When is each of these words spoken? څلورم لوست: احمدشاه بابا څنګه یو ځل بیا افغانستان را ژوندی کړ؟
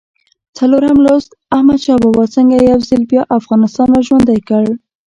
څلورم 0.57 0.97
لوست: 1.05 1.29
احمدشاه 1.55 1.99
بابا 2.03 2.25
څنګه 2.35 2.55
یو 2.69 2.79
ځل 2.89 3.01
بیا 3.11 3.21
افغانستان 3.39 3.87
را 3.95 4.01
ژوندی 4.07 4.39
کړ؟ 4.49 4.63